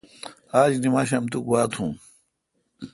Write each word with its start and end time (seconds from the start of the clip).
آج 0.61 0.73
نمشام 0.85 1.23
تو 1.31 1.37
گوا 1.47 1.61
تھون۔ 1.73 1.91